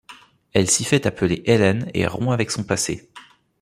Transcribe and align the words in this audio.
Elle 0.53 0.67
s'y 0.67 0.83
fait 0.83 1.05
appeler 1.05 1.43
Helen 1.45 1.91
et 1.93 2.07
rompt 2.07 2.31
avec 2.33 2.49
son 2.49 2.63
passé. 2.63 3.11